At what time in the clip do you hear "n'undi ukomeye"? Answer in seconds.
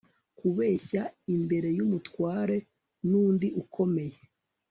3.09-4.17